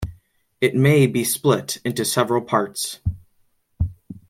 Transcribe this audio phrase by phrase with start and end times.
[0.61, 3.01] It may be split into several parts.